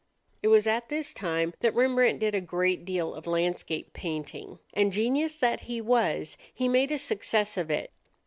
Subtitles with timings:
[0.41, 4.91] It was at this time that Rembrandt did a great deal of landscape painting, and
[4.91, 7.91] genius that he was, he made a success of it.